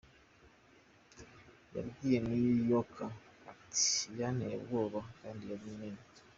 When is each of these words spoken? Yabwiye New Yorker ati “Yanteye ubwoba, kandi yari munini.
Yabwiye 1.75 2.17
New 2.27 2.45
Yorker 2.71 3.11
ati 3.51 3.85
“Yanteye 4.19 4.55
ubwoba, 4.57 4.99
kandi 5.19 5.43
yari 5.51 5.65
munini. 5.73 6.01